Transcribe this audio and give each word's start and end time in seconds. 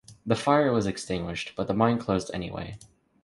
The 0.25 0.35
fire 0.35 0.71
was 0.73 0.87
extinguished, 0.87 1.53
but 1.55 1.67
the 1.67 1.75
mine 1.75 1.99
closed 1.99 2.31
anyway. 2.33 2.79